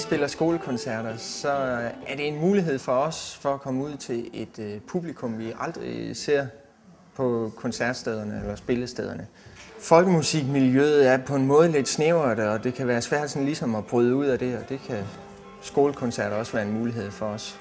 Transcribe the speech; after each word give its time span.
spiller 0.00 0.26
skolekoncerter, 0.26 1.16
så 1.16 1.50
er 2.06 2.16
det 2.16 2.28
en 2.28 2.40
mulighed 2.40 2.78
for 2.78 2.92
os 2.92 3.38
for 3.42 3.54
at 3.54 3.60
komme 3.60 3.84
ud 3.84 3.96
til 3.96 4.30
et 4.32 4.58
øh, 4.58 4.80
publikum, 4.80 5.38
vi 5.38 5.52
aldrig 5.60 6.16
ser 6.16 6.46
på 7.16 7.52
koncertstederne 7.56 8.40
eller 8.42 8.56
spillestederne. 8.56 9.26
Folkemusikmiljøet 9.80 11.08
er 11.08 11.18
på 11.18 11.34
en 11.34 11.46
måde 11.46 11.72
lidt 11.72 11.88
snævert, 11.88 12.38
og 12.38 12.64
det 12.64 12.74
kan 12.74 12.86
være 12.86 13.02
svært 13.02 13.30
sådan 13.30 13.44
ligesom 13.44 13.74
at 13.74 13.86
bryde 13.86 14.16
ud 14.16 14.26
af 14.26 14.38
det, 14.38 14.56
og 14.58 14.68
det 14.68 14.80
kan 14.86 15.04
skolekoncerter 15.60 16.36
også 16.36 16.52
være 16.52 16.66
en 16.66 16.72
mulighed 16.72 17.10
for 17.10 17.26
os. 17.26 17.60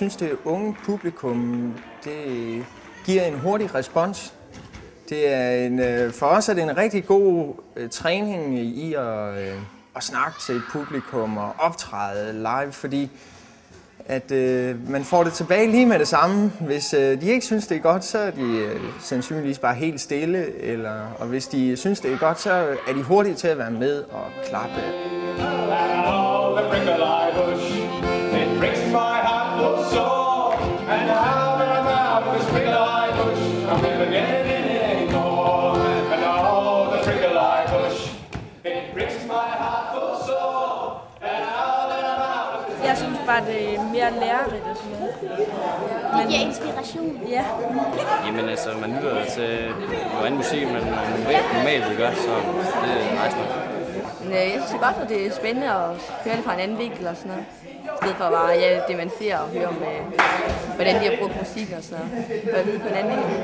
Synes, 0.00 0.16
det 0.16 0.36
unge 0.44 0.76
publikum, 0.84 1.74
det 2.04 2.64
giver 3.04 3.22
en 3.22 3.38
hurtig 3.38 3.74
respons. 3.74 4.34
Det 5.08 5.32
er 5.32 5.66
en, 5.66 5.78
øh, 5.78 6.12
for 6.12 6.26
os 6.26 6.48
er 6.48 6.54
det 6.54 6.62
en 6.62 6.76
rigtig 6.76 7.06
god 7.06 7.54
øh, 7.76 7.90
træning 7.90 8.58
i 8.58 8.94
at, 8.94 9.38
øh, 9.38 9.54
at 9.96 10.02
snakke 10.02 10.40
til 10.46 10.56
et 10.56 10.62
publikum 10.70 11.36
og 11.36 11.54
optræde 11.58 12.32
live, 12.32 12.72
fordi 12.72 13.10
at 14.06 14.32
øh, 14.32 14.90
man 14.90 15.04
får 15.04 15.24
det 15.24 15.32
tilbage 15.32 15.70
lige 15.70 15.86
med 15.86 15.98
det 15.98 16.08
samme. 16.08 16.52
Hvis 16.60 16.94
øh, 16.94 17.20
de 17.20 17.26
ikke 17.26 17.46
synes, 17.46 17.66
det 17.66 17.76
er 17.76 17.80
godt, 17.80 18.04
så 18.04 18.18
er 18.18 18.30
de 18.30 18.42
øh, 18.42 18.80
sandsynligvis 19.00 19.58
bare 19.58 19.74
helt 19.74 20.00
stille, 20.00 20.60
eller, 20.60 21.00
og 21.18 21.26
hvis 21.26 21.46
de 21.46 21.76
synes, 21.76 22.00
det 22.00 22.12
er 22.12 22.18
godt, 22.18 22.40
så 22.40 22.76
er 22.88 22.92
de 22.94 23.02
hurtige 23.02 23.34
til 23.34 23.48
at 23.48 23.58
være 23.58 23.70
med 23.70 24.02
og 24.02 24.26
klappe. 24.48 24.80
var 43.32 43.40
det 43.50 43.64
mere 43.94 44.10
lærerigt 44.22 44.64
og 44.70 44.76
sådan 44.80 44.92
noget. 44.98 45.14
Men, 46.12 46.20
det 46.20 46.28
giver 46.30 46.42
inspiration. 46.48 47.12
Ja. 47.36 47.44
Jamen 48.26 48.48
altså, 48.48 48.70
man 48.80 48.90
lytter 48.96 49.24
til 49.36 49.50
noget 50.14 50.32
musik, 50.32 50.62
man 50.76 50.84
normalt 51.56 51.84
vil 51.88 51.96
gøre, 51.96 52.14
så 52.14 52.32
det 52.82 52.92
er 52.96 53.10
nice 53.20 53.36
nok. 53.38 53.50
Nej, 54.30 54.38
jeg 54.54 54.62
synes 54.66 54.82
godt, 54.86 54.96
at 55.02 55.08
det 55.08 55.26
er 55.26 55.30
spændende 55.40 55.68
at 55.68 55.90
høre 56.24 56.36
det 56.36 56.44
fra 56.44 56.54
en 56.54 56.60
anden 56.60 56.78
vinkel 56.78 57.06
og 57.06 57.16
sådan 57.16 57.30
noget. 57.32 57.44
I 57.84 57.96
stedet 58.00 58.16
for 58.16 58.30
bare 58.30 58.50
ja, 58.64 58.80
det, 58.88 58.96
man 58.96 59.10
ser 59.18 59.38
og 59.38 59.48
hører 59.48 59.70
med, 59.70 59.96
hvordan 60.74 60.94
de 60.94 61.04
har 61.08 61.16
brugt 61.20 61.36
musik 61.38 61.68
og 61.78 61.82
sådan 61.84 62.04
noget. 62.04 62.24
Høre 62.44 62.64
det 62.64 62.80
på 62.82 62.88
en 62.88 62.94
anden 62.94 63.16
vinkel. 63.16 63.40